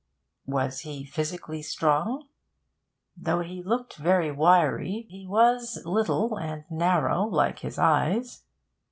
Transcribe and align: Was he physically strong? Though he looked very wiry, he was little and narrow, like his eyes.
Was 0.47 0.79
he 0.79 1.03
physically 1.05 1.61
strong? 1.61 2.27
Though 3.15 3.41
he 3.41 3.61
looked 3.61 3.97
very 3.97 4.31
wiry, 4.31 5.05
he 5.11 5.27
was 5.27 5.79
little 5.85 6.39
and 6.39 6.63
narrow, 6.71 7.21
like 7.25 7.59
his 7.59 7.77
eyes. 7.77 8.41